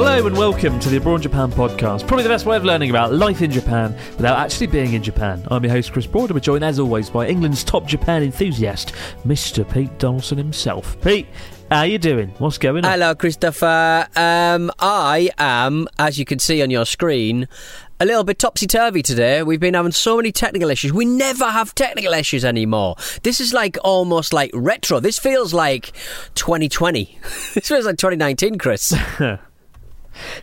[0.00, 2.06] Hello and welcome to the Abroad Japan podcast.
[2.06, 5.44] Probably the best way of learning about life in Japan without actually being in Japan.
[5.50, 8.94] I'm your host Chris Broad, and we're joined as always by England's top Japan enthusiast,
[9.26, 9.68] Mr.
[9.68, 10.96] Pete Donaldson himself.
[11.00, 11.26] Pete,
[11.68, 12.28] how are you doing?
[12.38, 12.92] What's going on?
[12.92, 14.06] Hello, Christopher.
[14.14, 17.48] Um, I am, as you can see on your screen,
[17.98, 19.42] a little bit topsy turvy today.
[19.42, 20.92] We've been having so many technical issues.
[20.92, 22.94] We never have technical issues anymore.
[23.24, 25.00] This is like almost like retro.
[25.00, 25.92] This feels like
[26.36, 27.18] 2020.
[27.54, 28.94] this feels like 2019, Chris.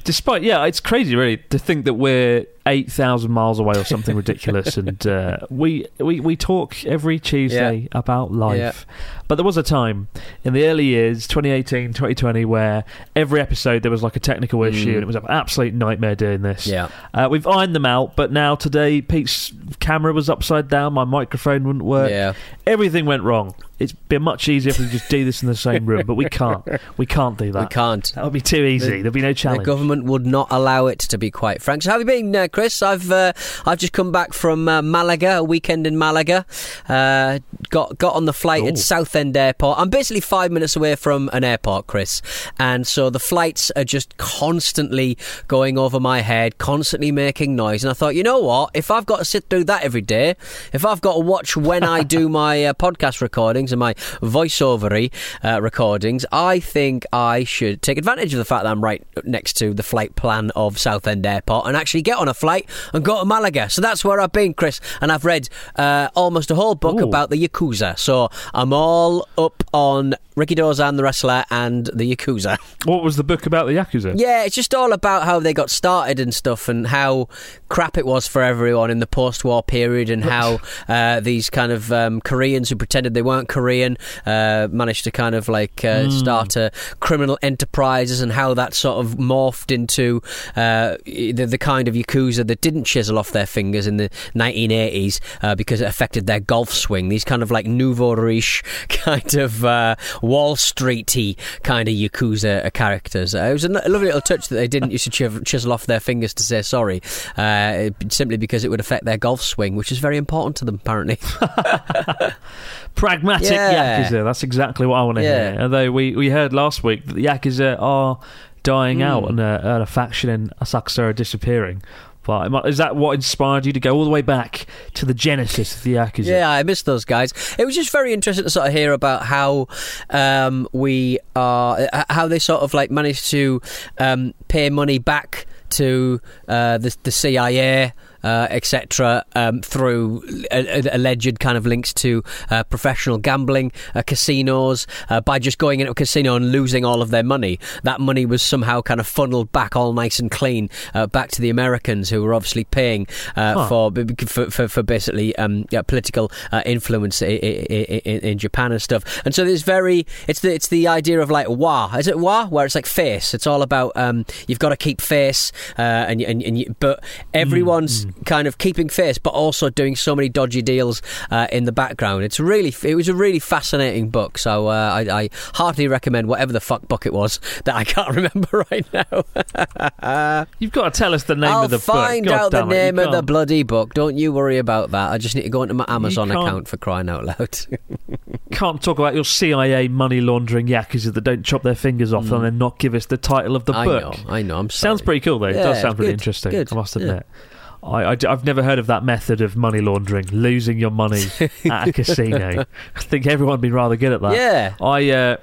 [0.04, 4.16] Despite, yeah, it's crazy really to think that we're eight thousand miles away or something
[4.16, 7.88] ridiculous, and uh, we, we we talk every Tuesday Yeah.
[7.92, 8.58] about life.
[8.58, 8.94] Yeah.
[9.28, 10.08] But there was a time
[10.44, 12.84] in the early years, 2018, 2020, where
[13.16, 16.42] every episode there was like a technical issue, and it was an absolute nightmare doing
[16.42, 16.68] this.
[16.68, 16.72] Mm.
[16.72, 16.90] Yeah.
[17.14, 21.64] uh, we've ironed them out, but now today Pete's camera was upside down, my microphone
[21.66, 22.34] wouldn't work, Yeah.
[22.68, 23.56] everything went wrong.
[23.78, 26.26] It's been much easier if we just do this in the same room, but we
[26.30, 26.64] can't.
[26.98, 27.60] We can't do that.
[27.60, 28.10] We can't.
[28.14, 29.02] That would be too easy.
[29.02, 29.60] There'd be no challenge.
[29.62, 31.84] The government would not allow it, to be quite frank.
[31.84, 32.82] So, how have you been, uh, Chris?
[32.82, 33.34] I've uh,
[33.66, 36.46] I've just come back from uh, Malaga, a weekend in Malaga.
[36.88, 38.68] Uh, got got on the flight Oh.
[38.68, 39.78] at Southend Airport.
[39.80, 42.22] I'm basically five minutes away from an airport, Chris,
[42.58, 47.84] and so the flights are just constantly going over my head, constantly making noise.
[47.84, 48.72] And I thought, you know what?
[48.74, 50.36] If I've got to sit through that every day,
[50.72, 53.22] if I've got to watch when I do my uh, podcast
[53.66, 55.12] recordings and my voiceovery
[55.44, 59.54] uh, recordings, I think I should take advantage of the fact that I'm right next
[59.58, 63.20] to the flight plan of Southend Airport and actually get on a flight and go
[63.20, 63.70] to Malaga.
[63.70, 67.08] So that's where I've been, Chris, and I've read uh, almost a whole book Ooh.
[67.08, 67.98] about the Yakuza.
[67.98, 72.58] So I'm all up on Rikidozan, the wrestler, and the Yakuza.
[72.86, 74.14] What was the book about the Yakuza?
[74.18, 77.30] Yeah, it's just all about how they got started and stuff, and how
[77.70, 81.92] crap it was for everyone in the post-war period, and how uh, these kind of
[81.92, 86.58] um, Koreans who pretended they weren't Korean uh, managed to kind of like uh, start
[86.58, 86.70] uh,
[87.00, 90.22] criminal enterprises, and how that sort of morphed into
[90.56, 95.20] uh, the, the kind of yakuza that didn't chisel off their fingers in the 1980s
[95.42, 97.10] uh, because it affected their golf swing.
[97.10, 99.96] These kind of like nouveau riche kind of uh,
[100.26, 103.34] Wall Streety kind of yakuza uh, characters.
[103.36, 105.86] Uh, it was a lovely little touch that they didn't used to chi- chisel off
[105.86, 107.02] their fingers to say sorry,
[107.38, 110.76] uh, simply because it would affect their golf swing, which is very important to them
[110.76, 111.18] apparently.
[112.96, 114.04] Pragmatic Yeah.
[114.04, 114.24] Yakuza.
[114.24, 115.52] That's exactly what I want to Yeah.
[115.54, 115.62] hear.
[115.62, 118.20] Although we, we heard last week that the Yakuza are
[118.64, 119.04] dying Hmm.
[119.04, 121.82] out and a, and a faction in Asakusa are disappearing.
[122.26, 124.66] But is that what inspired you to go all the way back
[124.96, 126.26] to the genesis of the Yakuza?
[126.26, 127.34] Yeah, I miss those guys.
[127.58, 129.68] It was just very interesting to sort of hear about how
[130.10, 133.62] um, we are, uh, how they sort of like managed to
[133.98, 137.94] um, pay money back to uh, the, the CIA.
[138.26, 139.24] Uh, etc.
[139.36, 145.22] Um, through a, a- alleged kind of links to uh, professional gambling, uh, casinos, uh,
[145.22, 147.60] by just going into a casino and losing all of their money.
[147.84, 151.42] That money was somehow kind of funneled back, all nice and clean, uh, back to
[151.42, 153.06] the Americans who were obviously paying
[153.36, 153.68] uh, Huh.
[153.70, 153.92] for,
[154.26, 158.72] for, for for basically um, yeah, political uh, influence i- i- i- in, in Japan
[158.72, 159.04] and stuff.
[159.24, 162.48] And so there's very it's the it's the idea of like wa is it wa
[162.48, 163.36] where it's like face.
[163.36, 167.04] It's all about um, you've got to keep face uh, and and, and you, but
[167.36, 171.72] everyone's kind of keeping face, but also doing so many dodgy deals uh, in the
[171.72, 172.24] background.
[172.24, 174.38] It's really it was a really fascinating book.
[174.38, 178.16] So uh, I, I heartily recommend whatever the fuck book it was that I can't
[178.16, 180.46] remember right now.
[180.60, 182.34] You've got to tell us the name I'll of the find book.
[182.34, 183.94] God out the it, name of the bloody book.
[183.94, 185.12] Don't you worry about that.
[185.12, 187.60] I just need to go into my Amazon account for crying out loud.
[188.52, 192.44] can't talk about your CIA money laundering Yakuza that don't chop their fingers off and
[192.44, 193.74] then not give us the title of the.
[193.74, 194.26] I book.
[194.26, 194.58] know, I know.
[194.58, 194.92] I'm sorry.
[194.92, 195.48] Sounds pretty cool, though.
[195.48, 196.52] it does sound pretty good, interesting.
[196.52, 197.26] good, I must admit.
[197.30, 197.55] I,
[197.86, 201.26] I, have never heard of that method of money laundering, losing your money
[201.66, 202.66] at a casino.
[202.96, 204.36] I think everyone would be rather good at that.
[204.36, 204.76] Yeah.
[204.82, 205.38] I, uh,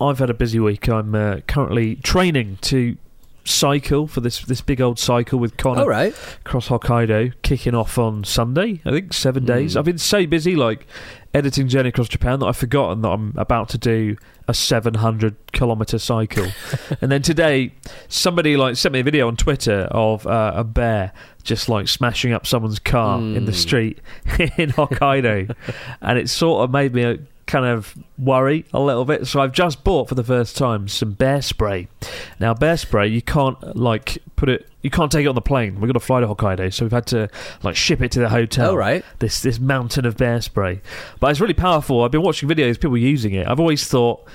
[0.00, 0.88] I've had a busy week.
[0.88, 2.96] I'm uh, currently training to
[3.44, 6.14] cycle for this this big old cycle with Connor All right.
[6.46, 8.80] across Hokkaido, kicking off on Sunday.
[8.84, 9.76] I think seven days.
[9.76, 10.86] I've been so busy, like
[11.34, 14.16] editing Journey Across Japan that I've forgotten that I'm about to do
[14.48, 16.46] a 700 kilometer cycle.
[17.00, 17.72] and then today,
[18.08, 21.12] somebody like sent me a video on Twitter of uh, a bear
[21.42, 23.98] just like smashing up someone's car in the street
[24.38, 25.54] in Hokkaido,
[26.00, 27.18] and it sort of made me.
[27.52, 31.12] Kind of worry a little bit, so I've just bought for the first time some
[31.12, 31.86] bear spray.
[32.40, 35.74] Now, bear spray you can't like put it, you can't take it on the plane.
[35.74, 37.28] We're going to fly to Hokkaido, so we've had to
[37.62, 38.70] like ship it to the hotel.
[38.70, 39.04] Oh, right.
[39.18, 40.80] This this mountain of bear spray,
[41.20, 42.02] but it's really powerful.
[42.02, 43.46] I've been watching videos, people using it.
[43.46, 44.26] I've always thought,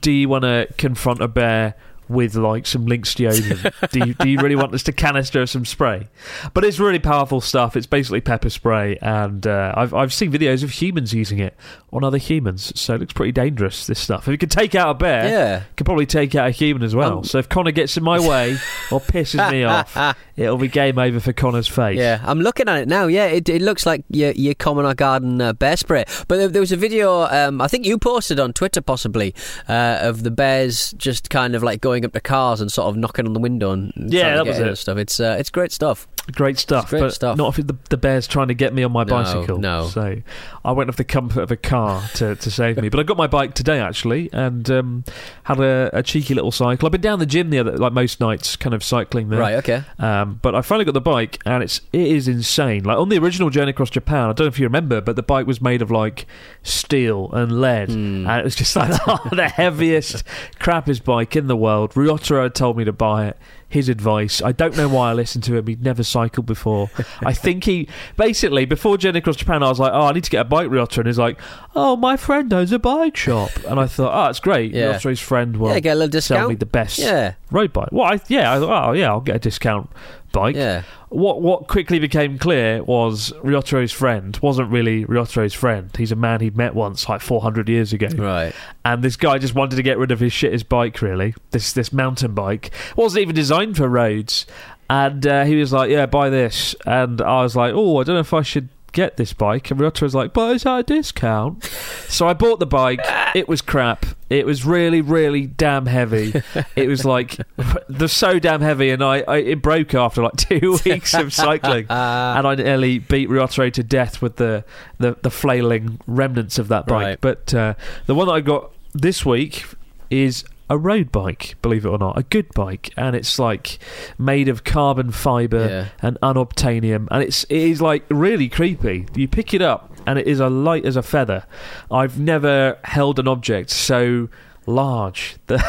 [0.00, 1.74] do you want to confront a bear?
[2.08, 5.64] With like some Lynx deodorant, do you do you really want us to canister some
[5.64, 6.08] spray?
[6.54, 7.76] But it's really powerful stuff.
[7.76, 11.56] It's basically pepper spray, and uh, I've I've seen videos of humans using it
[11.92, 13.86] on other humans, so it looks pretty dangerous.
[13.86, 14.28] This stuff.
[14.28, 15.62] If you can take out a bear, Yeah.
[15.76, 17.18] can probably take out a human as well.
[17.18, 18.52] Um, so if Connor gets in my way
[18.92, 19.96] or pisses me off,
[20.36, 21.98] it'll be game over for Connor's face.
[21.98, 23.06] Yeah, I'm looking at it now.
[23.06, 26.04] Yeah, it, it looks like your your common or garden uh, bear spray.
[26.28, 29.34] But there, there was a video, um, I think you posted on Twitter possibly,
[29.68, 32.96] uh, of the bears just kind of like going up to cars and sort of
[32.96, 34.76] knocking on the window and Yeah, that was it.
[34.76, 34.98] stuff.
[34.98, 36.06] It's uh, it's great stuff.
[36.32, 37.36] Great stuff, great but stuff.
[37.36, 39.58] not if the, the bear's trying to get me on my No, bicycle.
[39.58, 39.86] no.
[39.86, 40.16] So
[40.64, 42.88] I went off the comfort of a car to, to save me.
[42.88, 45.04] But I got my bike today actually, and um,
[45.44, 46.84] had a, a cheeky little cycle.
[46.84, 49.38] I've been down the gym the other like most nights, kind of cycling there.
[49.38, 49.84] Right, okay.
[50.00, 52.82] Um, but I finally got the bike, and it's it is insane.
[52.82, 55.22] Like on the original Journey Across Japan, I don't know if you remember, but the
[55.22, 56.26] bike was made of like
[56.64, 58.26] steel and lead, Hmm.
[58.26, 58.90] and it was just like
[59.30, 60.24] the heaviest,
[60.58, 61.85] crappiest bike in the world.
[61.94, 63.36] Ryotaro had told me to buy it.
[63.68, 64.40] His advice.
[64.40, 65.66] I don't know why I listened to him.
[65.66, 66.88] He'd never cycled before.
[67.24, 70.30] I think he basically before Journey Across Japan, I was like, "Oh, I need to
[70.30, 71.40] get a bike, Ryotaro," and he's like,
[71.74, 74.92] "Oh, my friend owns a bike shop," and I thought, "Oh, it's great." Yeah.
[74.94, 77.34] Ryotaro's friend will Yeah, get a little sell me the best Yeah.
[77.50, 77.88] road bike.
[77.90, 79.90] Well, I, yeah, I thought, oh yeah, I'll get a discount
[80.36, 80.56] bike.
[80.56, 80.82] Yeah.
[81.08, 85.90] What what quickly became clear was Ryotaro's friend wasn't really Ryotaro's friend.
[85.96, 88.08] He's a man he'd met once, like 400 years ago.
[88.08, 88.52] Right.
[88.84, 91.00] And this guy just wanted to get rid of his shittest bike.
[91.00, 94.46] Really, this this mountain bike wasn't even designed for roads.
[94.88, 98.14] And uh, he was like, "Yeah, buy this." And I was like, "Oh, I don't
[98.14, 100.82] know if I should." Get this bike, and Ryotaro was like, "But it's at a
[100.82, 101.62] discount."
[102.08, 103.00] so I bought the bike.
[103.34, 104.06] It was crap.
[104.30, 106.42] It was really, really damn heavy.
[106.74, 107.36] It was like
[107.90, 111.84] they're so damn heavy, and I, I it broke after like two weeks of cycling,
[111.90, 114.64] and I nearly beat Ryotaro to death with the,
[114.96, 117.04] the, the flailing remnants of that bike.
[117.04, 117.20] Right.
[117.20, 117.74] But uh,
[118.06, 119.66] the one that I got this week
[120.08, 123.78] is a road bike, believe it or not, a good bike, and it's like
[124.18, 125.84] made of carbon fiber Yeah.
[126.02, 129.06] and unobtainium, and it's it is like really creepy.
[129.14, 131.44] You pick it up, and it is as light as a feather.
[131.90, 134.28] I've never held an object so
[134.68, 135.60] large that,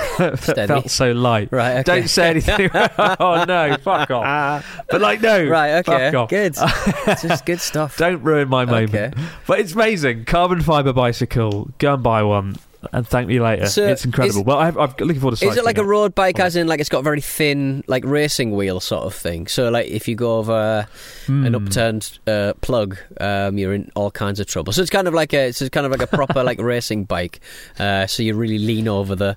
[0.56, 1.50] that felt so light.
[1.52, 1.84] Right, okay.
[1.84, 2.72] Don't say anything.
[2.74, 4.82] oh no, fuck off.
[4.90, 6.10] But like no, Right, okay.
[6.28, 6.56] Good.
[7.08, 7.98] it's just good stuff.
[7.98, 8.96] Don't ruin my moment.
[8.96, 9.24] Okay.
[9.46, 10.26] But it's amazing.
[10.26, 11.70] Carbon fiber bicycle.
[11.78, 12.56] Go and buy one,
[12.94, 13.66] and thank me later.
[13.68, 14.42] So it's incredible.
[14.42, 15.48] is- well, I've, I've looking forward to.
[15.48, 18.04] Is it like a road bike, as in like it's got a very thin, like
[18.06, 19.48] racing wheel sort of thing?
[19.48, 20.88] So like if you go over
[21.26, 21.46] Hmm.
[21.46, 24.72] an upturned uh, plug, um, you're in all kinds of trouble.
[24.74, 27.40] So it's kind of like a, it's kind of like a proper like racing bike.
[27.80, 29.36] Uh, so you really lean over the,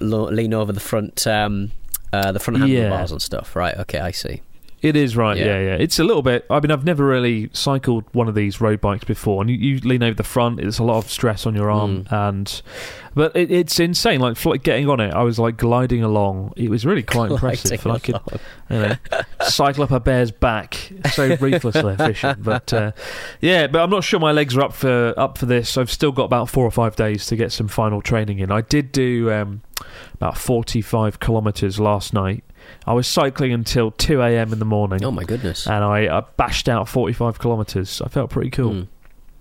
[0.00, 1.70] lean over the front, um,
[2.12, 2.80] uh, the front Yeah.
[2.80, 3.54] handlebars and stuff.
[3.54, 3.76] Right?
[3.76, 4.40] Okay, I see.
[4.80, 5.36] It is right.
[5.36, 5.44] Yeah.
[5.46, 5.60] Yeah.
[5.60, 6.46] yeah, It's a little bit.
[6.48, 9.78] I mean, I've never really cycled one of these road bikes before, and you, you
[9.80, 10.60] lean over the front.
[10.60, 12.12] It's a lot of stress on your arm, Mm.
[12.28, 12.62] and
[13.14, 14.20] but it, it's insane.
[14.20, 16.52] Like getting on it, I was like gliding along.
[16.56, 17.84] It was really quite impressive.
[17.84, 18.20] And I could,
[18.70, 18.96] you know,
[19.42, 22.44] cycle up a bear's back so ruthlessly efficient.
[22.44, 22.92] But uh,
[23.40, 25.76] yeah, but I'm not sure my legs are up for up for this.
[25.76, 28.52] I've still got about four or five days to get some final training in.
[28.52, 29.62] I did do um,
[30.14, 32.44] about 45 kilometers last night.
[32.86, 34.52] I was cycling until 2 a.m.
[34.52, 35.04] in the morning.
[35.04, 35.66] Oh my goodness.
[35.66, 38.00] And I, I bashed out 45 kilometres.
[38.02, 38.72] I felt pretty cool.
[38.72, 38.88] Mm.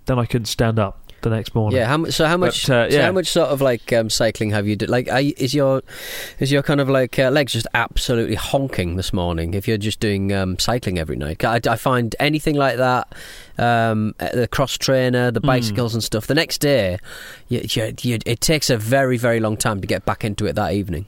[0.05, 1.77] Then I couldn't stand up the next morning.
[1.77, 1.88] Yeah.
[1.88, 2.13] How much?
[2.13, 2.67] So how much?
[2.67, 4.89] But, uh, so how much sort of like um, cycling have you done?
[4.89, 5.81] Like, you, is your
[6.39, 9.53] is your kind of like uh, legs just absolutely honking this morning?
[9.53, 13.13] If you're just doing um, cycling every night, I, I find anything like that,
[13.57, 15.34] um, the cross trainer, Hmm.
[15.34, 16.27] the bicycles and stuff.
[16.27, 17.00] The next day,
[17.50, 20.74] you, you, it takes a very very long time to get back into it that
[20.74, 21.07] evening.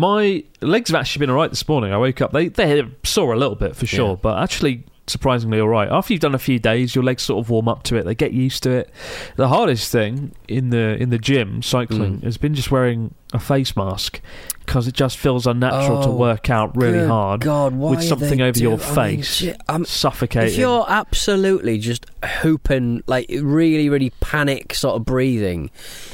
[0.00, 1.92] My legs have actually been all right this morning.
[1.92, 4.16] I woke up, they, they sore a little bit for sure, Yeah.
[4.22, 5.88] but actually surprisingly all right.
[5.90, 8.04] After you've done a few days, your legs sort of warm up to it.
[8.04, 8.90] They get used to it.
[9.36, 12.22] The hardest thing in the in the gym cycling Mm.
[12.22, 14.20] has been just wearing a face mask
[14.64, 18.58] because it just feels unnatural to Oh, work out really hard God, with something over
[18.58, 20.52] your do- I mean, face, I'm- suffocating.
[20.54, 22.06] If you're absolutely just
[22.40, 25.70] hooping, like really, really panic sort of breathing,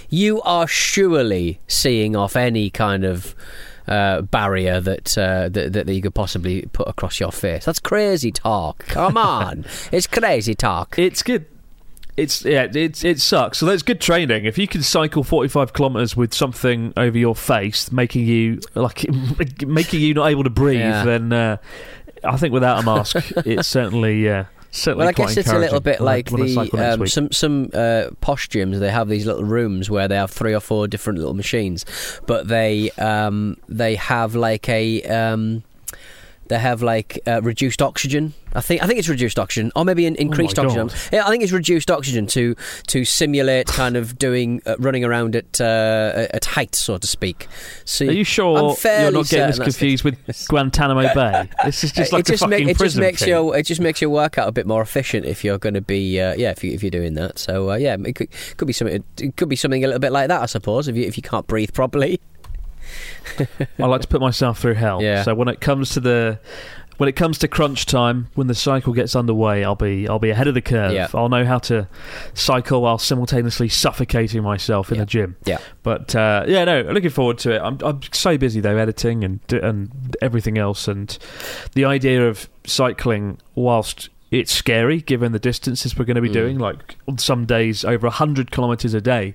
[0.08, 3.34] you are surely seeing off any kind of
[3.88, 7.64] uh, barrier that, uh, that that you could possibly put across your face.
[7.64, 8.84] That's crazy talk.
[8.86, 10.98] Come on, it's crazy talk.
[10.98, 11.46] It's good.
[12.16, 13.58] It's yeah, it's it sucks.
[13.58, 14.46] So that's good training.
[14.46, 19.04] If you can cycle forty five kilometers with something over your face, making you like
[19.66, 21.04] making you not able to breathe, Yeah.
[21.04, 21.56] then uh,
[22.24, 24.44] I think without a mask, it's certainly uh,
[24.76, 25.04] certainly.
[25.04, 27.70] Well, I guess it's a little bit like when I cycle the um, some some
[27.74, 28.78] uh, posh gyms.
[28.78, 31.84] They have these little rooms where they have three or four different little machines,
[32.26, 35.62] but they um, they have like a um,
[36.48, 38.34] they have like uh, reduced oxygen.
[38.54, 40.86] I think I think it's reduced oxygen, or maybe in, increased Oh oxygen.
[40.88, 40.96] God.
[41.12, 42.54] Yeah, I think it's reduced oxygen to
[42.86, 47.48] to simulate kind of doing uh, running around at uh, at height, so to speak.
[47.84, 51.50] So Are you sure you're not getting this certain that's the confused with Guantanamo Bay?
[51.64, 53.28] This is just like it just, a make- fucking it just makes thing.
[53.28, 56.18] your it just makes your workout a bit more efficient if you're going to be
[56.20, 57.38] uh, yeah if you if you're doing that.
[57.38, 59.04] So uh, yeah, it could, could be something.
[59.20, 60.88] It could be something a little bit like that, I suppose.
[60.88, 62.20] If you if you can't breathe properly.
[63.78, 65.02] I like to put myself through hell.
[65.02, 65.22] Yeah.
[65.22, 66.38] So when it comes to the
[66.98, 70.30] when it comes to crunch time, when the cycle gets underway, I'll be I'll be
[70.30, 70.92] ahead of the curve.
[70.92, 71.08] Yeah.
[71.12, 71.88] I'll know how to
[72.32, 75.02] cycle while simultaneously suffocating myself in Yeah.
[75.02, 75.36] the gym.
[75.44, 75.58] Yeah.
[75.82, 77.60] But uh, yeah, no, looking forward to it.
[77.62, 81.16] I'm I'm so busy though, editing and and everything else, and
[81.74, 86.32] the idea of cycling whilst it's scary given the distances we're going to be Mm.
[86.32, 86.58] doing.
[86.58, 89.34] Like on some days, over hundred kilometers a day.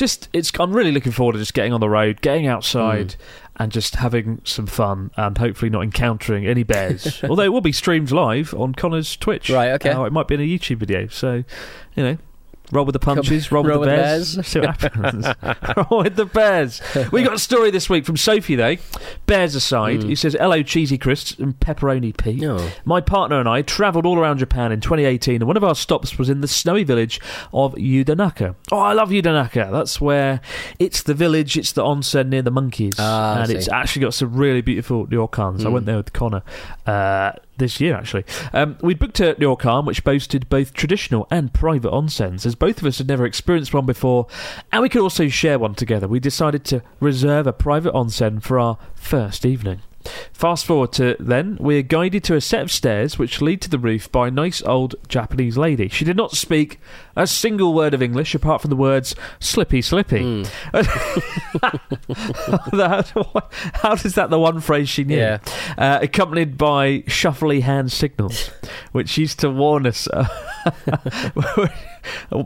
[0.00, 0.50] Just it's.
[0.58, 3.16] I'm really looking forward to just getting on the road, getting outside, Mm.
[3.56, 7.22] and just having some fun, and hopefully not encountering any bears.
[7.28, 9.50] Although it will be streamed live on Connor's Twitch.
[9.50, 9.90] Right, okay.
[9.90, 11.06] Uh, it might be in a YouTube video.
[11.08, 11.44] So,
[11.96, 12.16] you know.
[12.72, 14.34] Roll with the punches, roll, roll with the bears.
[14.36, 14.46] bears.
[14.46, 15.26] See what happens.
[15.90, 16.80] roll with the bears.
[17.12, 18.76] We got a story this week from Sophie, though.
[19.26, 22.40] Bears aside, he says, Hello, cheesy crisps and pepperoni Pete.
[22.40, 22.70] No.
[22.84, 26.18] My partner and I travelled all around Japan in 2018, and one of our stops
[26.18, 27.20] was in the snowy village
[27.52, 28.54] of Yudanaka.
[28.70, 29.70] Oh, I love Yudanaka.
[29.70, 30.40] That's where
[30.78, 32.94] it's the village, it's the onsen near the monkeys.
[32.98, 35.64] Ah, and it's actually got some really beautiful ryokans.
[35.64, 36.42] I went there with Connor
[36.86, 38.24] uh, this year, actually.
[38.52, 42.86] Um, we booked a ryokan which boasted both traditional and private onsens, as both of
[42.86, 44.26] us had never experienced one before,
[44.72, 46.08] and we could also share one together.
[46.08, 49.82] We decided to reserve a private onsen for our first evening.
[50.32, 53.68] Fast forward to then, we are guided to a set of stairs which lead to
[53.68, 55.88] the roof by a nice old Japanese lady.
[55.88, 56.80] She did not speak
[57.16, 60.44] a single word of English apart from the words slippy, slippy.
[62.72, 63.12] That-
[63.74, 65.16] how does that the one phrase she knew?
[65.18, 65.38] Yeah.
[65.76, 68.50] Uh, accompanied by shuffly hand signals,
[68.92, 70.26] which used to warn us uh,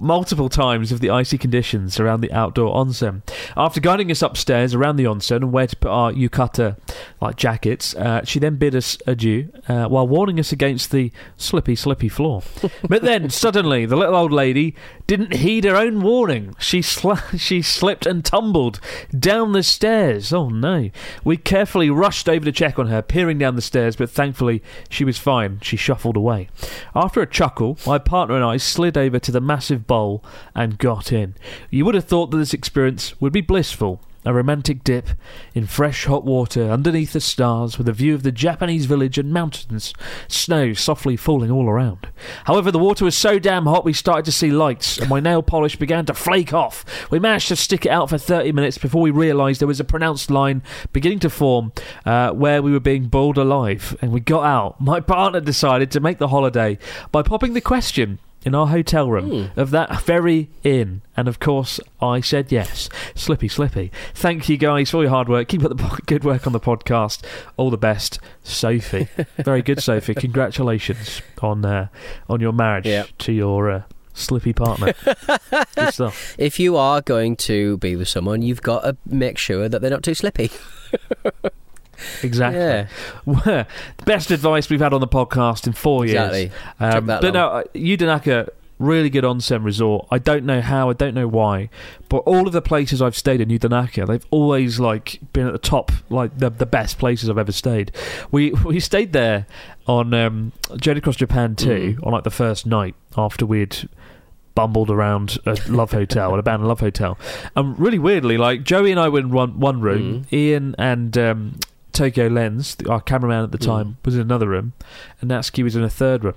[0.00, 3.22] multiple times of the icy conditions around the outdoor onsen.
[3.56, 6.76] After guiding us upstairs around the onsen and where to put our yukata
[7.20, 11.76] like jackets, uh, she then bid us adieu uh, while warning us against the slippy,
[11.76, 12.42] slippy floor.
[12.88, 14.74] but then suddenly, the little old lady
[15.06, 16.54] didn't heed her own warning.
[16.58, 18.80] She sl- she slipped and tumbled
[19.16, 20.32] down the stairs.
[20.32, 20.90] Oh no!
[21.24, 25.04] We carefully rushed over to check on her, peering down the stairs, but thankfully she
[25.04, 25.60] was fine.
[25.62, 26.48] She shuffled away.
[26.94, 31.12] After a chuckle, my partner and I slid over to the massive bowl and got
[31.12, 31.34] in.
[31.70, 34.00] You would have thought that this experience would be blissful.
[34.24, 35.10] A romantic dip
[35.54, 39.32] in fresh hot water underneath the stars with a view of the Japanese village and
[39.32, 39.92] mountains,
[40.28, 42.08] snow softly falling all around.
[42.44, 45.42] However, the water was so damn hot we started to see lights and my nail
[45.42, 47.10] polish began to flake off.
[47.10, 49.84] We managed to stick it out for 30 minutes before we realised there was a
[49.84, 50.62] pronounced line
[50.92, 51.72] beginning to form
[52.06, 54.80] uh, where we were being boiled alive and we got out.
[54.80, 56.78] My partner decided to make the holiday
[57.12, 61.02] by popping the question in our hotel room of that very inn.
[61.16, 62.88] And of course, I said yes.
[63.14, 63.90] Slippy, slippy.
[64.14, 65.48] Thank you guys for your hard work.
[65.48, 67.22] Keep up the good work on the podcast.
[67.56, 69.08] All the best, Sophie.
[69.38, 70.14] Very good, Sophie.
[70.14, 71.88] Congratulations on uh,
[72.28, 73.04] on your marriage Yeah.
[73.18, 73.82] to your uh,
[74.12, 74.94] slippy partner.
[75.76, 76.34] good stuff.
[76.38, 79.90] If you are going to be with someone, you've got to make sure that they're
[79.90, 80.50] not too slippy.
[82.22, 82.60] Exactly.
[82.60, 82.86] Yeah.
[83.26, 83.66] the
[84.04, 86.40] best advice we've had on the podcast in four Exactly.
[86.40, 86.52] years.
[86.80, 87.60] Um, but no, long.
[87.60, 88.48] uh, Yudanaka,
[88.78, 90.06] really good onsen resort.
[90.10, 91.68] I don't know how, I don't know why,
[92.08, 95.58] but all of the places I've stayed in Yudanaka, they've always like been at the
[95.58, 97.92] top, like the the best places I've ever stayed.
[98.30, 99.46] We we stayed there
[99.86, 102.06] on um, Journey Across Japan too Mm.
[102.06, 103.88] on like the first night after we'd
[104.54, 107.18] bumbled around a love hotel, an abandoned love hotel.
[107.56, 110.32] And really weirdly, like Joey and I were in one, one room, Mm.
[110.32, 111.58] Ian and um,
[111.94, 113.64] Tokyo Lens, our cameraman at the Mm.
[113.66, 114.72] time, was in another room,
[115.20, 116.34] and Natsuki was in a third room.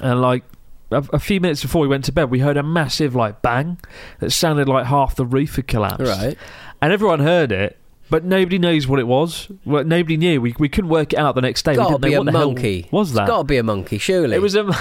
[0.00, 0.44] And like
[0.90, 3.78] a, a few minutes before we went to bed, we heard a massive like bang
[4.20, 6.00] that sounded like half the roof had collapsed.
[6.06, 6.38] Right.
[6.80, 7.76] And everyone heard it.
[8.08, 9.48] But nobody knows what it was.
[9.64, 10.40] Well, nobody knew.
[10.40, 11.76] We we couldn't work it out the next day.
[11.76, 12.88] Got to be a monkey.
[12.90, 13.22] was that?
[13.22, 14.34] It's got to be a monkey, surely.
[14.34, 14.68] It was a.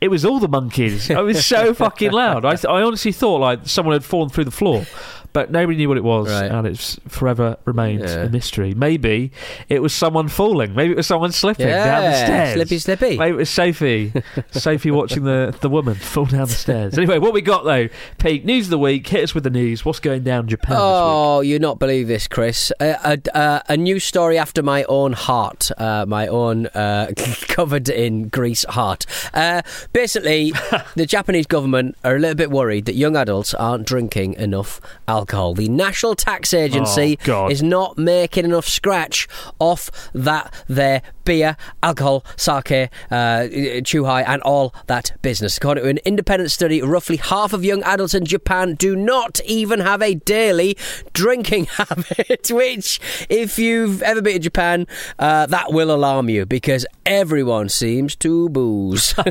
[0.00, 1.10] It was all the monkeys.
[1.10, 2.46] It was so fucking loud.
[2.46, 4.86] I, th- I honestly thought like someone had fallen through the floor,
[5.32, 6.50] but nobody knew what it was, Right.
[6.50, 8.22] and it's forever remained Yeah.
[8.24, 8.74] a mystery.
[8.74, 9.30] Maybe
[9.68, 10.74] it was someone falling.
[10.74, 12.54] Maybe it was someone slipping down the stairs.
[12.54, 13.16] slippy, slippy.
[13.18, 14.12] Maybe it was Sophie.
[14.50, 16.96] Sophie watching the, the woman fall down the stairs.
[16.98, 18.44] Anyway, what we got though, Pete?
[18.44, 19.06] News of the week.
[19.06, 19.84] Hit us with the news.
[19.84, 20.84] What's going down in Japan this week?
[20.84, 22.72] Oh, you not believe this, Chris?
[22.80, 22.96] A,
[23.34, 28.28] a, a, a news story after my own heart, uh, my own uh, covered in
[28.28, 29.06] grease heart.
[29.32, 30.52] Uh, basically,
[30.96, 35.19] the Japanese government are a little bit worried that young adults aren't drinking enough alcohol.
[35.26, 42.24] The National Tax Agency Oh, is not making enough scratch off that their beer, alcohol,
[42.36, 43.46] sake, uh,
[43.84, 45.56] chuhai, and all that business.
[45.58, 49.80] According to an independent study, roughly half of young adults in Japan do not even
[49.80, 50.76] have a daily
[51.12, 52.50] drinking habit.
[52.50, 54.86] Which, if you've ever been to Japan,
[55.18, 59.14] uh, that will alarm you because everyone seems to booze.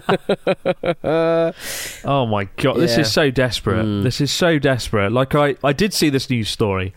[1.04, 2.96] Oh my god, this Yeah.
[2.98, 3.02] Hmm.
[3.02, 4.04] is so desperate.
[4.04, 5.12] This is so desperate.
[5.12, 6.94] Like I, I did see this news story,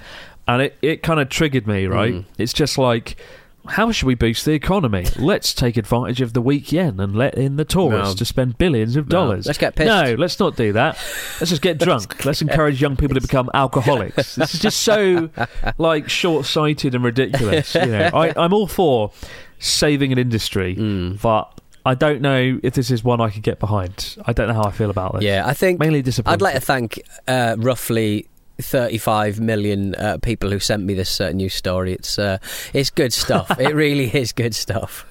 [0.46, 1.86] and it, it kind of triggered me.
[1.86, 2.14] Right?
[2.14, 2.20] Hmm.
[2.38, 3.16] It's just like.
[3.64, 5.06] How should we boost the economy?
[5.16, 8.18] Let's take advantage of the weak yen and let in the tourists No.
[8.18, 9.10] to spend billions of No.
[9.18, 9.46] dollars.
[9.46, 9.86] Let's get pissed.
[9.86, 10.96] No, let's not do that.
[11.38, 12.24] Let's just get drunk.
[12.24, 14.34] Let's encourage young people to become alcoholics.
[14.34, 15.30] This is just so
[15.78, 17.76] like short-sighted and ridiculous.
[17.76, 19.12] You know, I, I'm all for
[19.60, 21.12] saving an industry, Hmm.
[21.22, 24.16] but I don't know if this is one I could get behind.
[24.26, 25.22] I don't know how I feel about this.
[25.22, 26.34] yeah, I think Mainly disappointed.
[26.34, 28.26] I'd like to thank uh, roughly
[28.60, 31.92] 35 million uh, people who sent me this uh, news story.
[31.92, 32.38] It's uh,
[32.72, 33.50] it's good stuff.
[33.58, 35.06] it really is good stuff.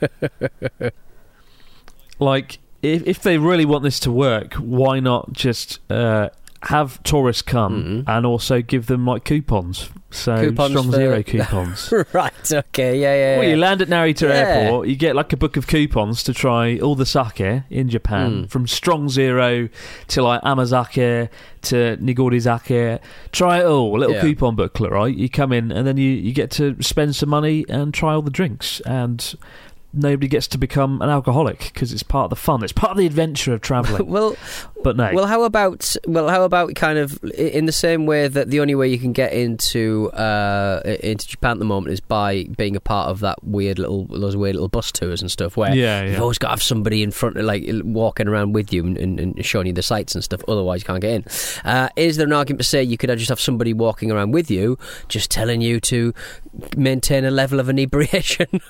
[2.19, 6.29] like if if they really want this to work, why not just uh,
[6.63, 9.89] have tourists come and also give them like coupons?
[10.13, 10.35] So.
[10.37, 11.93] Coupons strong for- zero coupons.
[12.13, 12.33] right.
[12.51, 12.99] Okay.
[12.99, 13.15] Yeah.
[13.15, 13.37] Yeah.
[13.37, 13.49] Well, yeah.
[13.51, 14.35] you land at Narita Yeah.
[14.35, 17.39] Airport, you get like a book of coupons to try all the sake
[17.69, 18.49] in Japan, Mm.
[18.49, 19.69] from strong zero
[20.09, 21.29] to like Amazake
[21.63, 22.99] to Nigorizake.
[23.31, 24.21] Try it all, a little Yeah.
[24.21, 25.15] coupon booklet, right?
[25.15, 28.21] You come in and then you, you get to spend some money and try all
[28.21, 28.81] the drinks.
[28.81, 29.33] And
[29.93, 32.63] nobody gets to become an alcoholic because it's part of the fun.
[32.63, 34.07] It's part of the adventure of travelling.
[34.09, 34.35] well,
[34.83, 35.11] but no.
[35.13, 38.75] well, how about well, how about kind of in the same way that the only
[38.75, 42.79] way you can get into uh, into Japan at the moment is by being a
[42.79, 46.21] part of that weird little those weird little bus tours and stuff where Yeah, you've
[46.21, 49.19] always got to have somebody in front of like walking around with you and, and,
[49.19, 50.41] and showing you the sights and stuff.
[50.47, 51.25] Otherwise, you can't get in.
[51.63, 54.49] Uh, is there an argument to say you could just have somebody walking around with
[54.49, 54.77] you,
[55.07, 56.13] just telling you to
[56.75, 58.47] maintain a level of inebriation?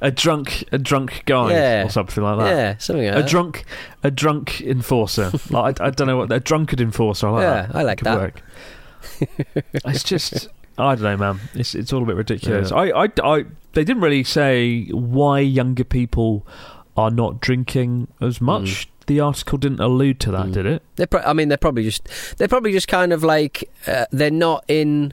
[0.00, 1.84] a drunk, a drunk guy Yeah.
[1.84, 2.46] or something like that.
[2.48, 3.28] yeah, something like A that.
[3.28, 3.64] drunk,
[4.02, 5.30] a drunk enforcer.
[5.50, 7.28] like I, I don't know what a drunkard enforcer.
[7.28, 7.76] I like Yeah, that.
[7.76, 8.18] I like that.
[8.18, 8.42] Work.
[9.84, 11.40] it's just I don't know, man.
[11.54, 12.70] It's it's all a bit ridiculous.
[12.70, 12.76] Yeah.
[12.78, 16.46] I, I, I they didn't really say why younger people
[16.96, 18.88] are not drinking as much.
[19.06, 20.52] The article didn't allude to that, Mm.
[20.52, 20.82] did it?
[20.94, 24.30] They're pro- I mean, they're probably just they're probably just kind of like uh, they're
[24.30, 25.12] not in.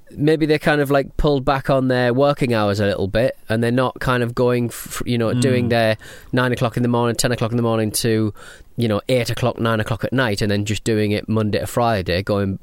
[0.17, 3.63] Maybe they're kind of like pulled back on their working hours a little bit, and
[3.63, 5.69] they're not kind of going, f- you know, doing Mm.
[5.69, 5.97] their
[6.31, 8.33] nine o'clock in the morning, ten o'clock in the morning to,
[8.77, 11.67] you know, eight o'clock, nine o'clock at night, and then just doing it Monday to
[11.67, 12.23] Friday.
[12.23, 12.57] Going,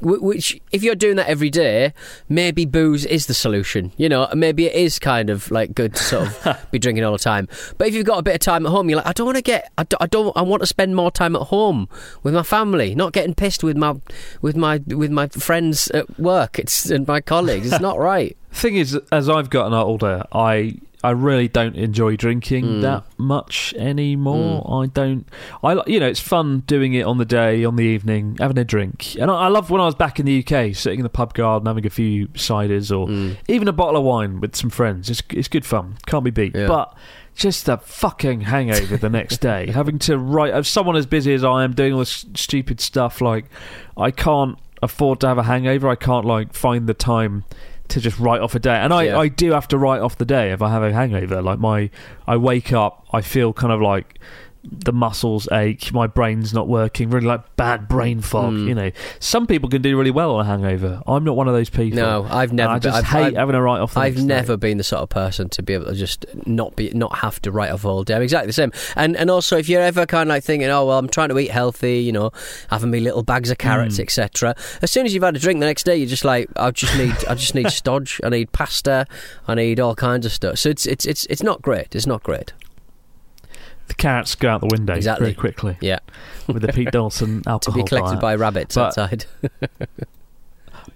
[0.00, 1.92] which if you're doing that every day,
[2.28, 3.92] maybe booze is the solution.
[3.96, 7.12] You know, maybe it is kind of like good to sort of be drinking all
[7.12, 7.48] the time.
[7.78, 9.36] But if you've got a bit of time at home, you're like, I don't want
[9.36, 11.88] to get, I don't, I don't, I want to spend more time at home
[12.22, 13.94] with my family, not getting pissed with my,
[14.42, 16.58] with my, with my friends at work.
[16.58, 17.70] It's and my colleagues.
[17.70, 18.36] It's not right.
[18.52, 22.80] Thing is, as I've gotten older, I I really don't enjoy drinking Mm.
[22.82, 24.82] that much anymore.
[24.82, 25.28] I don't.
[25.62, 28.64] I you know it's fun doing it on the day, on the evening, having a
[28.64, 31.10] drink, and I, I love when I was back in the UK, sitting in the
[31.10, 33.36] pub garden, having a few ciders or Mm.
[33.48, 35.10] even a bottle of wine with some friends.
[35.10, 35.96] It's it's good fun.
[36.06, 36.54] Can't be beat.
[36.54, 36.68] Yeah.
[36.68, 36.94] But
[37.34, 40.64] just a fucking hangover the next day, having to write.
[40.64, 43.46] Someone as busy as I am, doing all this stupid stuff, like
[43.96, 45.88] I can't afford to have a hangover.
[45.88, 47.44] I can't like find the time
[47.88, 48.76] to just write off a day.
[48.76, 49.18] And I, Yeah.
[49.18, 51.42] I do have to write off the day if I have a hangover.
[51.42, 51.90] Like my,
[52.26, 54.18] I wake up, I feel kind of like
[54.64, 58.54] the muscles ache, my brain's not working, really like bad brain fog.
[58.54, 58.68] Mm.
[58.68, 61.02] You know, some people can do really well on a hangover.
[61.06, 61.98] I'm not one of those people.
[61.98, 62.70] No, I've never.
[62.70, 63.94] I been- just I've, hate I've, having a write off.
[63.94, 64.26] the I've next day.
[64.26, 67.40] never been the sort of person to be able to just not be not have
[67.42, 68.14] to write off all day.
[68.14, 68.72] I'm exactly the same.
[68.96, 71.38] And and also if you're ever kind of like thinking, oh well, I'm trying to
[71.38, 72.30] eat healthy, you know,
[72.70, 74.00] having me little bags of carrots, Mm.
[74.04, 74.54] etc.
[74.82, 76.96] As soon as you've had a drink the next day, you're just like, I just
[76.96, 79.06] need, I just need stodge, I need pasta,
[79.46, 80.58] I need all kinds of stuff.
[80.58, 81.94] So it's it's it's it's not great.
[81.94, 82.52] It's not great.
[83.88, 85.26] The carrots go out the window Exactly.
[85.26, 85.98] very quickly Yeah,
[86.46, 87.82] with the Pete Dawson to alcohol.
[87.82, 88.20] be collected diet.
[88.22, 89.26] by rabbits But- outside.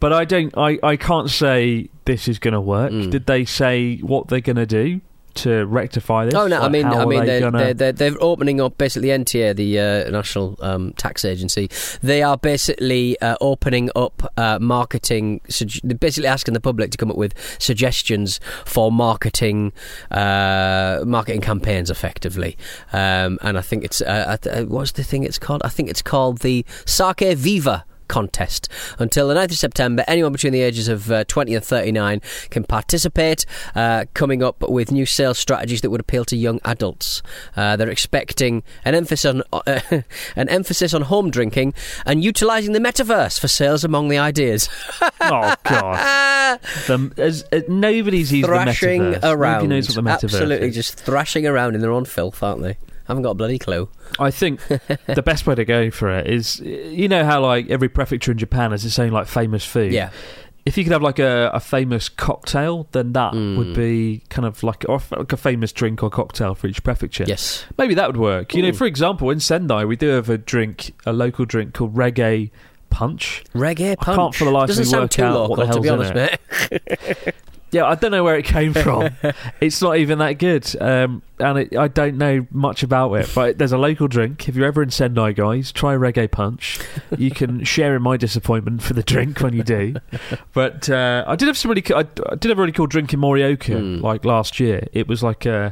[0.00, 0.56] But I don't.
[0.56, 2.92] I, I can't say this is going to work.
[2.92, 3.10] Mm.
[3.10, 5.00] Did they say what they're going to do?
[5.34, 6.34] To rectify this?
[6.34, 6.60] Oh no!
[6.60, 9.78] I mean, I mean, they they're, gonna- they're, they're, they're opening up basically NTA, the
[9.78, 11.68] uh, National um, Tax Agency.
[12.02, 15.40] They are basically uh, opening up uh, marketing.
[15.48, 19.72] Sug- they're basically asking the public to come up with suggestions for marketing,
[20.10, 22.56] uh, marketing campaigns, effectively.
[22.92, 25.62] Um, and I think it's uh, I th- uh, what's the thing it's called?
[25.64, 28.68] I think it's called the Sake Viva contest.
[28.98, 32.64] Until the 9th of September, anyone between the ages of uh, 20 and 39 can
[32.64, 37.22] participate, uh, coming up with new sales strategies that would appeal to young adults.
[37.56, 39.80] Uh, they're expecting an emphasis on uh,
[40.36, 41.74] an emphasis on home drinking
[42.06, 44.68] and utilising the metaverse for sales among the ideas.
[45.20, 49.32] oh god, the, as, uh, nobody's used thrashing the metaverse.
[49.32, 49.52] around.
[49.54, 50.74] Nobody knows what the metaverse Absolutely, is.
[50.74, 52.76] just thrashing around in their own filth, aren't they?
[53.08, 53.88] I haven't got a bloody clue.
[54.18, 57.88] I think the best way to go for it is, you know how like every
[57.88, 59.92] prefecture in Japan has its own like famous food.
[59.92, 60.10] Yeah.
[60.66, 63.56] If you could have like a, a famous cocktail, then that Mm.
[63.56, 67.24] would be kind of like, or like a famous drink or cocktail for each prefecture.
[67.26, 67.64] Yes.
[67.78, 68.54] Maybe that would work.
[68.54, 71.94] You know, for example, in Sendai, we do have a drink, a local drink called
[71.94, 72.50] Reggae
[72.90, 73.44] Punch.
[73.54, 74.16] Reggae I punch.
[74.16, 76.10] can't for the life of Doesn't me work out what local, the to be hell's
[76.10, 76.78] honest, in
[77.24, 77.34] mate.
[77.70, 79.10] Yeah, I don't know where it came from.
[79.60, 83.30] it's not even that good, um, and it, I don't know much about it.
[83.34, 84.48] But there's a local drink.
[84.48, 86.78] If you're ever in Sendai, guys, try Reggae Punch.
[87.16, 89.96] You can share in my disappointment for the drink when you do.
[90.52, 92.86] But uh, I did have some really, co- I, I did have a really cool
[92.86, 94.00] drink in Morioka Mm.
[94.02, 94.86] like last year.
[94.92, 95.70] It was like uh,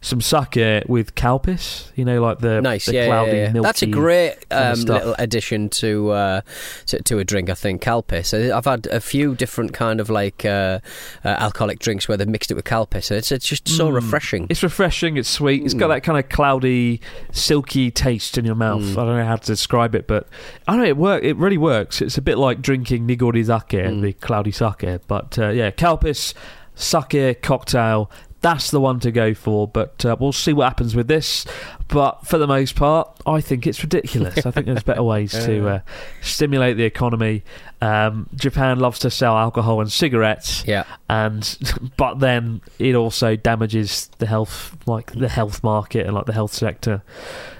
[0.00, 1.90] some sake with Calpis.
[1.96, 3.60] You know, like the nice, the yeah, cloudy, yeah, yeah.
[3.62, 6.40] That's a great um, little addition to, uh,
[6.86, 7.50] to to a drink.
[7.50, 8.32] I think Calpis.
[8.52, 10.78] I- I've had a few different kind of like uh,
[11.24, 13.94] uh, alcoholic drinks where they've mixed it with Calpis, and it's it's just so Mm.
[13.94, 14.46] refreshing.
[14.50, 15.07] It's refreshing.
[15.16, 15.64] It's sweet.
[15.64, 15.94] It's got Mm.
[15.94, 17.00] that kind of cloudy,
[17.32, 18.82] silky taste in your mouth.
[18.82, 18.92] Mm.
[18.92, 20.28] I don't know how to describe it, but
[20.66, 20.88] I don't know.
[20.88, 21.22] It work.
[21.24, 22.00] It really works.
[22.02, 24.02] It's a bit like drinking nigori sake, Mm.
[24.02, 25.00] the cloudy sake.
[25.06, 26.34] But uh, yeah, Calpis
[26.74, 28.10] sake cocktail.
[28.40, 29.66] That's the one to go for.
[29.66, 31.44] But uh, we'll see what happens with this.
[31.88, 34.44] But for the most part, I think it's ridiculous.
[34.44, 35.80] I think there's better ways to uh,
[36.20, 37.42] stimulate the economy.
[37.80, 41.58] Um, Japan loves to sell alcohol and cigarettes yeah, and
[41.96, 46.52] but then it also damages the health like the health market and like the health
[46.52, 47.02] sector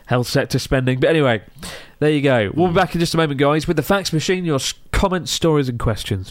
[0.07, 1.41] health sector spending but anyway
[2.01, 4.45] there you go we'll be back in just a moment guys with the fax machine
[4.45, 4.59] your
[4.91, 6.31] comments stories and questions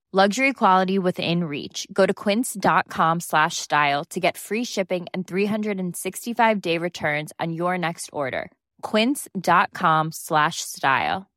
[0.13, 1.87] Luxury quality within reach.
[1.93, 7.77] Go to quince.com slash style to get free shipping and 365 day returns on your
[7.77, 8.51] next order.
[8.81, 11.31] Quince.com slash style.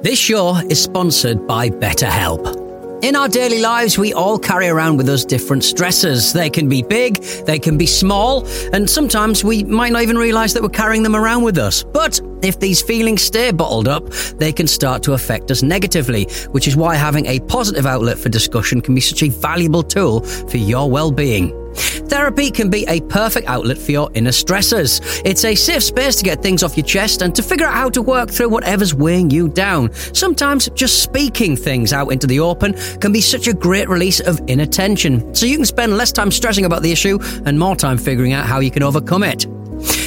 [0.00, 2.68] This show is sponsored by BetterHelp.
[3.00, 6.32] In our daily lives, we all carry around with us different stressors.
[6.32, 10.52] They can be big, they can be small, and sometimes we might not even realize
[10.54, 11.84] that we're carrying them around with us.
[11.84, 16.68] But if these feelings stay bottled up, they can start to affect us negatively, which
[16.68, 20.56] is why having a positive outlet for discussion can be such a valuable tool for
[20.56, 21.54] your well-being.
[22.08, 25.00] Therapy can be a perfect outlet for your inner stressors.
[25.24, 27.90] It's a safe space to get things off your chest and to figure out how
[27.90, 29.92] to work through whatever's weighing you down.
[29.92, 34.40] Sometimes just speaking things out into the open can be such a great release of
[34.46, 37.98] inner tension, so you can spend less time stressing about the issue and more time
[37.98, 39.46] figuring out how you can overcome it.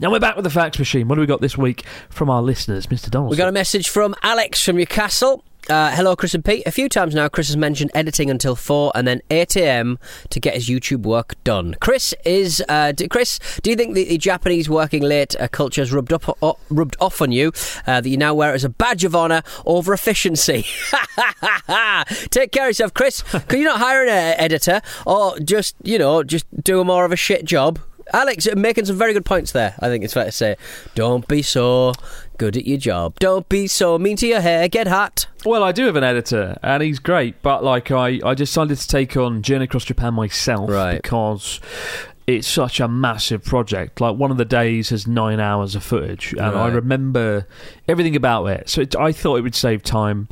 [0.00, 1.08] Now we're back with the fax machine.
[1.08, 3.10] What do we got this week from our listeners, Mr.
[3.10, 3.32] Donaldson?
[3.32, 5.44] We got a message from Alex from Newcastle.
[5.68, 6.62] Uh, hello, Chris and Pete.
[6.66, 9.98] A few times now, Chris has mentioned editing until 4 and then 8 a.m.
[10.30, 11.76] to get his YouTube work done.
[11.80, 12.64] Chris is.
[12.66, 16.14] Uh, do, Chris, do you think the, the Japanese working late uh, culture has rubbed,
[16.14, 17.52] up, uh, rubbed off on you
[17.86, 20.64] uh, that you now wear it as a badge of honour over efficiency?
[22.30, 23.20] Take care of yourself, Chris.
[23.48, 27.04] Could you not hire an uh, editor or just, you know, just do a more
[27.04, 27.78] of a shit job?
[28.12, 29.74] Alex, making some very good points there.
[29.80, 30.56] I think it's fair to say.
[30.94, 31.92] Don't be so
[32.38, 33.18] good at your job.
[33.18, 34.68] Don't be so mean to your hair.
[34.68, 35.26] Get hot.
[35.44, 37.40] Well, I do have an editor, and he's great.
[37.42, 41.00] But like, I, I decided to take on Journey Across Japan myself Right.
[41.02, 41.60] because
[42.36, 44.00] it's such a massive project.
[44.00, 47.46] Like, one of the days has nine hours of footage, and I remember
[47.88, 48.68] everything about it.
[48.68, 50.28] So it, I thought it would save time.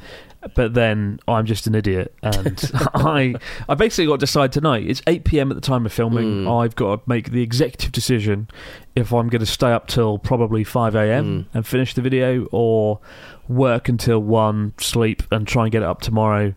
[0.55, 3.35] But then I'm just an idiot, and I
[3.69, 4.87] I basically got to decide tonight.
[4.87, 5.51] It's 8 p.m.
[5.51, 6.45] at the time of filming.
[6.45, 6.63] Mm.
[6.63, 8.47] I've got to make the executive decision
[8.95, 11.25] if I'm going to stay up till probably 5 a.m.
[11.25, 11.57] Mm.
[11.57, 13.01] and finish the video, or
[13.49, 16.55] work until one, sleep, and try and get it up tomorrow.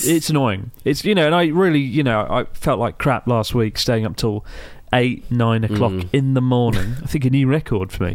[0.00, 0.70] It's, it's annoying.
[0.84, 4.04] It's you know, and I really you know I felt like crap last week, staying
[4.04, 4.44] up till
[4.92, 6.08] eight, nine o'clock mm.
[6.12, 6.96] in the morning.
[7.02, 8.14] I think a new record for me.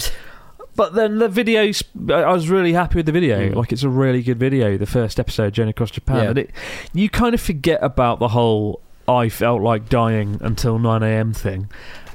[0.76, 1.72] But then the video,
[2.10, 3.50] I was really happy with the video.
[3.50, 3.56] Mm.
[3.56, 4.78] Like it's a really good video.
[4.78, 6.30] The first episode, Journey Across Japan, Yeah.
[6.30, 6.52] and it
[6.94, 11.70] you kind of forget about the whole "I felt like dying until nine a.m." thing.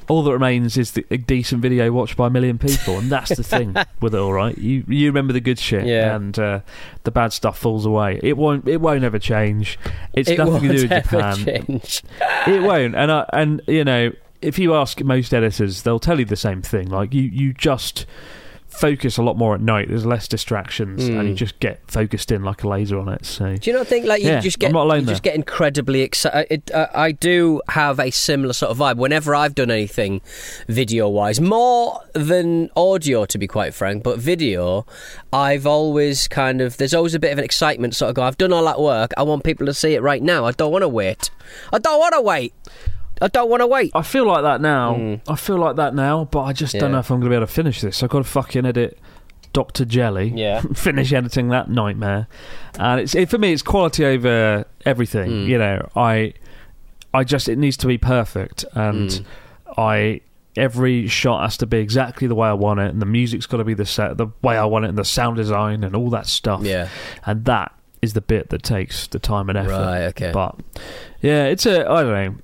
[0.09, 3.37] All that remains is the, a decent video watched by a million people, and that's
[3.37, 4.19] the thing with it.
[4.19, 6.17] All right, you you remember the good shit, Yeah.
[6.17, 6.61] and uh,
[7.05, 8.19] the bad stuff falls away.
[8.23, 9.79] It won't it won't ever change.
[10.15, 11.37] It's it nothing to do with ever Japan.
[11.45, 12.03] change.
[12.47, 16.25] It won't, and I, and you know, if you ask most editors, they'll tell you
[16.25, 16.89] the same thing.
[16.89, 18.07] Like you, you just
[18.69, 19.89] focus a lot more at night.
[19.89, 23.25] There's less distractions, and you just get focused in like a laser on it.
[23.25, 25.23] So Do you not think like you Yeah, just get I'm not alone you just
[25.23, 26.71] get incredibly excited?
[26.71, 28.97] Uh, I do have a similar sort of vibe.
[28.97, 30.21] Whenever I've done anything
[30.69, 34.87] video wise, more than audio, to be quite frank, but video,
[35.33, 37.95] I've always kind of there's always a bit of an excitement.
[37.95, 39.13] Sort of go, I've done all that work.
[39.17, 40.45] I want people to see it right now.
[40.45, 41.31] I don't want to wait.
[41.73, 42.53] I don't want to wait.
[43.21, 43.93] I don't want to wait.
[43.95, 44.95] I feel like that now.
[44.95, 45.15] Hmm.
[45.29, 46.81] I feel like that now, but I just Yeah.
[46.81, 48.03] don't know if I'm going to be able to finish this.
[48.03, 48.99] I've got to fucking edit
[49.53, 50.33] Doctor Jelly.
[50.35, 50.61] Yeah.
[50.75, 52.29] finish editing that nightmare,
[52.79, 53.53] and it's it, for me.
[53.53, 55.31] It's quality over everything.
[55.31, 55.49] Hmm.
[55.49, 56.35] You know, I,
[57.13, 59.25] I just it needs to be perfect, and hmm.
[59.81, 60.21] I
[60.57, 63.59] every shot has to be exactly the way I want it, and the music's got
[63.59, 66.11] to be the set the way I want it, and the sound design and all
[66.11, 66.63] that stuff.
[66.63, 66.89] Yeah.
[67.25, 69.71] and that is the bit that takes the time and effort.
[69.71, 70.31] Right, okay.
[70.33, 70.57] But
[71.21, 72.35] yeah, it's a I don't know.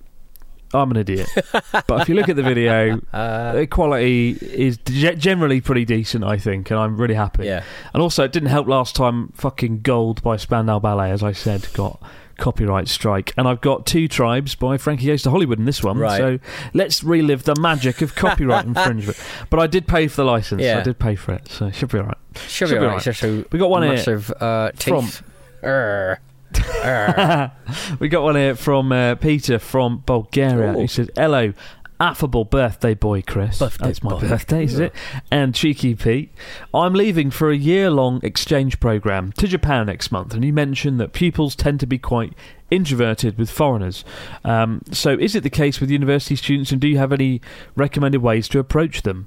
[0.75, 1.29] I'm an idiot,
[1.87, 6.25] but if you look at the video, Uh, the quality is ge- generally pretty decent,
[6.25, 7.45] I think, and I'm really happy.
[7.47, 7.63] Yeah.
[7.93, 9.29] And also, it didn't help last time.
[9.35, 12.03] Fucking Gold by Spandau Ballet, as I said, got
[12.37, 15.99] copyright strike, and I've got Two Tribes by Frankie Goes to Hollywood in this one.
[15.99, 16.19] Right.
[16.19, 16.39] So
[16.73, 19.17] let's relive the magic of copyright infringement.
[19.51, 20.61] But I did pay for the license.
[20.63, 20.79] Yeah.
[20.79, 22.17] I did pay for it, so it should be all right.
[22.49, 23.07] should, should be be right.
[23.07, 23.23] right.
[23.23, 25.23] A We got one here massive uh, from- teeth.
[25.63, 26.21] Err.
[28.01, 30.77] We got one here from uh, Peter from Bulgaria.
[30.77, 30.81] Ooh.
[30.81, 31.53] He says, "Hello,
[32.01, 33.59] affable birthday boy, Chris.
[33.59, 34.21] Birthday That's my boy.
[34.21, 34.93] birthday, is it?
[35.31, 36.33] And cheeky Pete.
[36.73, 41.13] I'm leaving for a year-long exchange program to Japan next month, and you mentioned that
[41.13, 42.33] pupils tend to be quite
[42.71, 44.05] introverted with foreigners.
[44.45, 47.41] Um, so, is it the case with university students, and do you have any
[47.77, 49.27] recommended ways to approach them?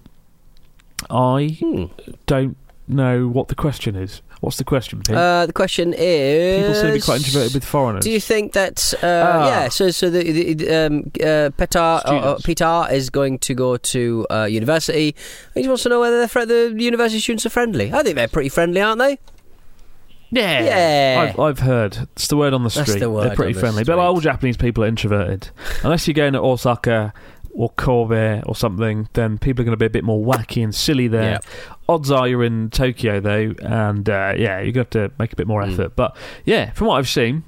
[1.10, 1.86] I Hmm.
[2.26, 4.21] don't know what the question is.
[4.41, 5.15] What's the question, Pete?
[5.15, 8.04] Uh, the question is: People seem to be quite introverted with foreigners.
[8.04, 8.93] Do you think that?
[9.02, 9.47] Uh, Ah.
[9.47, 9.69] Yeah.
[9.69, 14.28] So, so the, the um, uh, Petar uh, uh, Peter is going to go to
[14.30, 15.15] uh, university.
[15.56, 17.91] He just wants to know whether they're the university students are friendly.
[17.91, 19.17] I think they're pretty friendly, aren't they?
[20.30, 21.21] Yeah, Yeah.
[21.32, 23.00] I've, I've heard it's the word on the That's street.
[23.00, 24.04] the word They're pretty on the friendly, but street.
[24.04, 25.50] all Japanese people are introverted.
[25.84, 27.13] Unless you're going to Osaka
[27.58, 30.74] or Kobe or something, then people are going to be a bit more wacky and
[30.74, 31.39] silly there.
[31.89, 35.34] Odds are you're in Tokyo though, and uh, yeah, you got to have to make
[35.34, 35.74] a bit more Mm.
[35.74, 35.96] effort.
[35.96, 36.15] But
[36.46, 37.43] yeah, from what I've seen,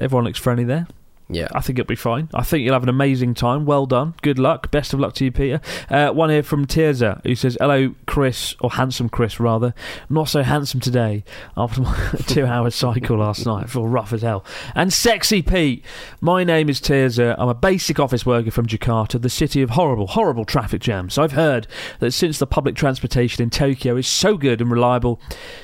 [0.00, 0.86] everyone looks friendly there.
[1.28, 1.48] Yeah.
[1.52, 2.28] I think it'll be fine.
[2.34, 3.64] I think you'll have an amazing time.
[3.64, 4.14] Well done.
[4.22, 4.70] Good luck.
[4.70, 5.60] Best of luck to you, Peter.
[5.88, 9.74] Uh, one here from Tirza who says, Hello, Chris, or handsome Chris, rather.
[10.10, 11.24] Not so handsome today
[11.56, 13.64] after my two hour cycle last night.
[13.64, 14.44] I feel rough as hell.
[14.74, 15.84] And sexy Pete.
[16.20, 17.34] My name is Tirza.
[17.38, 21.18] I'm a basic office worker from Jakarta, the city of horrible, horrible traffic jams.
[21.18, 21.66] I've heard
[22.00, 25.20] that since the public transportation in Tokyo is so good and reliable,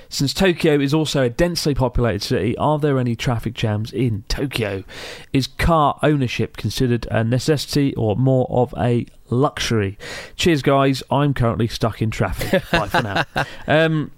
[0.08, 4.84] since Tokyo is also a densely populated city, are there any traffic jams in Tokyo?
[5.32, 9.98] Is car ownership considered a necessity or more of a luxury?
[10.36, 11.02] Cheers, guys.
[11.10, 12.62] I'm currently stuck in traffic.
[12.72, 13.24] Bye for now.
[13.66, 14.10] Um,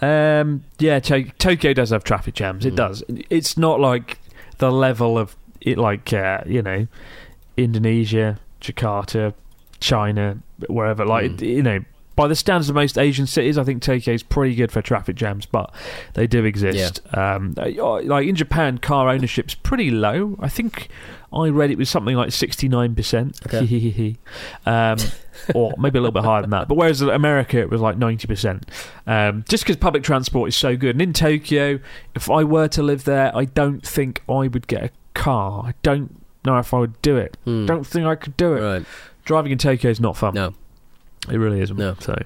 [0.00, 2.64] um, yeah, to- Tokyo does have traffic jams.
[2.66, 3.02] It does.
[3.08, 4.18] It's not like
[4.58, 6.86] the level of it, like uh, you know,
[7.56, 9.34] Indonesia, Jakarta,
[9.80, 11.04] China, wherever.
[11.04, 11.80] Like you know,
[12.16, 15.16] by the standards of most Asian cities, I think Tokyo is pretty good for traffic
[15.16, 15.72] jams, but
[16.14, 17.00] they do exist.
[17.16, 20.36] Um, uh, like in Japan, car ownership's pretty low.
[20.40, 20.88] I think
[21.32, 23.40] I read it was something like sixty nine percent,
[24.66, 24.98] um,
[25.54, 26.68] or maybe a little bit higher than that.
[26.68, 28.68] But whereas in America, it was like ninety percent.
[29.06, 31.78] Um, just because public transport is so good, and in Tokyo,
[32.14, 35.64] if I were to live there, I don't think I would get a car.
[35.66, 37.36] I don't know if I would do it.
[37.44, 38.60] Don't think I could do it.
[38.60, 38.86] Right.
[39.24, 40.34] Driving in Tokyo is not fun.
[40.34, 40.54] No.
[41.28, 41.76] It really isn't.
[41.76, 41.96] No.
[42.00, 42.16] So,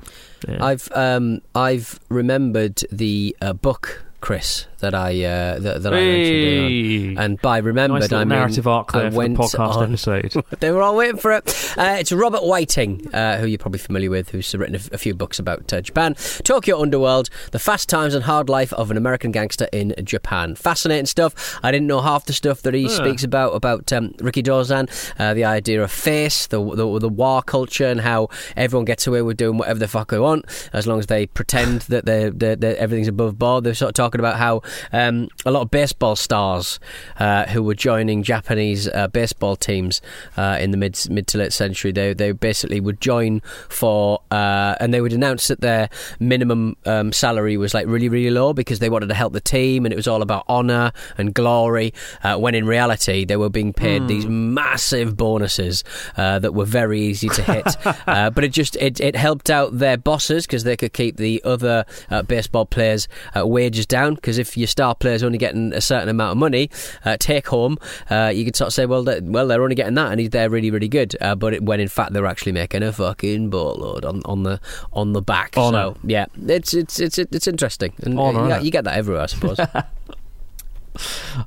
[0.49, 0.65] yeah.
[0.65, 7.19] I've um I've remembered the uh, book, Chris, that I uh, that, that I mentioned.
[7.19, 10.45] And by remembered, nice I mean narrative arc I there the went podcast on- episode.
[10.61, 11.49] they were all waiting for it.
[11.77, 14.99] Uh, it's Robert Whiting, uh, who you're probably familiar with, who's written a, f- a
[14.99, 16.15] few books about uh, Japan.
[16.45, 20.55] Tokyo Underworld, the fast times and hard life of an American gangster in Japan.
[20.55, 21.59] Fascinating stuff.
[21.63, 25.45] I didn't know half the stuff that he speaks about about um, Rikidozan, uh, the
[25.45, 29.57] idea of face, the, the the war culture, and how everyone gets away with doing
[29.57, 33.09] whatever the fuck they want as long as they pretend that they're, they're, they're, everything's
[33.09, 33.65] above board.
[33.65, 34.63] They're sort of talking about how
[34.93, 36.81] um, a lot of baseball stars
[37.19, 40.01] uh, who were joining Japanese uh, baseball teams
[40.37, 44.77] uh, in the mid mid to late century, they they basically would join for uh,
[44.81, 45.89] and they would announce that their
[46.21, 49.85] minimum um, salary was like really really low because they wanted to help the team
[49.85, 51.93] and it was all about honor and glory.
[52.23, 55.85] Uh, when in reality, they were being paid these massive bonuses
[56.17, 57.87] uh, that were very easy to hit.
[58.07, 61.43] uh, but it just it, it helped out their bosses because they could keep the
[61.45, 64.15] other uh, baseball players' uh, wages down.
[64.15, 66.71] Because if your star player's only getting a certain amount of money
[67.05, 67.79] uh, take home,
[68.11, 70.51] uh, you could sort of say, well, they, well, they're only getting that, and they're
[70.51, 71.17] really really good.
[71.21, 74.61] Uh, but it, when in fact they're actually making a fucking boatload on, on the
[74.93, 75.57] on the back.
[75.57, 75.95] Honour.
[75.95, 78.97] So yeah, it's it's it's it's interesting, and uh, Honour, you, get- you get that
[78.97, 79.59] everywhere, I suppose.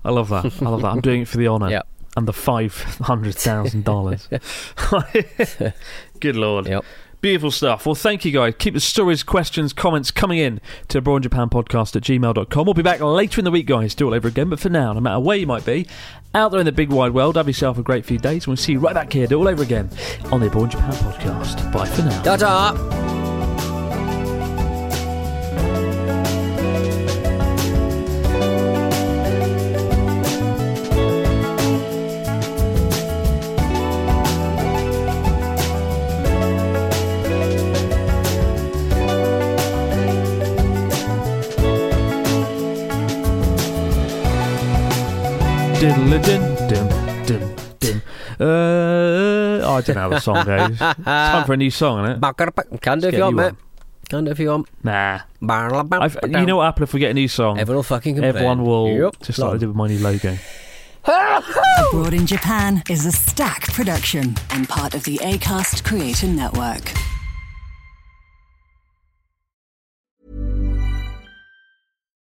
[0.03, 0.45] I love that.
[0.61, 0.91] I love that.
[0.91, 1.83] I'm doing it for the honour Yeah.
[2.17, 4.27] and the five hundred thousand dollars.
[6.19, 6.67] Good lord.
[6.67, 6.83] Yep.
[7.19, 7.85] Beautiful stuff.
[7.85, 8.53] Well, thank you guys.
[8.59, 12.65] Keep the stories, questions, comments coming in to Abroad Japan Podcast at gmail.com.
[12.65, 14.49] We'll be back later in the week, guys, do all over again.
[14.49, 15.87] But for now, no matter where you might be,
[16.35, 18.43] out there in the big wide world, have yourself a great few days.
[18.43, 19.89] And we'll see you right back here, do all over again
[20.31, 21.71] on the Abroad Japan Podcast.
[21.73, 22.21] Bye for now.
[22.21, 23.16] Ta
[48.39, 50.71] Uh, I don't know how the song goes.
[50.71, 52.81] It's time for a new song, isn't it?
[52.81, 53.53] Can do if you want, mate.
[54.09, 54.67] Can do if you want.
[54.83, 55.19] Nah.
[56.01, 57.59] I've, you know what happened if we get a new song?
[57.59, 58.35] Everyone will fucking complain.
[58.35, 59.15] Everyone will Yep.
[59.23, 60.37] just like I did with my new logo.
[61.89, 66.93] Abroad in Japan is a Stak production and part of the ACAST Creator Network.